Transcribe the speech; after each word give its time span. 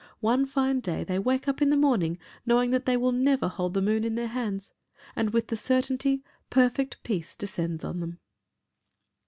One 0.21 0.47
fine 0.47 0.79
day 0.79 1.03
they 1.03 1.19
wake 1.19 1.47
up 1.47 1.61
in 1.61 1.69
the 1.69 1.77
morning 1.77 2.17
knowing 2.43 2.71
that 2.71 2.87
they 2.87 2.97
will 2.97 3.11
never 3.11 3.47
hold 3.47 3.75
the 3.75 3.83
moon 3.83 4.03
in 4.03 4.15
their 4.15 4.29
hands 4.29 4.73
and 5.15 5.29
with 5.29 5.49
the 5.49 5.55
certainty, 5.55 6.23
perfect 6.49 7.03
peace 7.03 7.35
descends 7.35 7.83
on 7.83 7.99
them. 7.99 8.19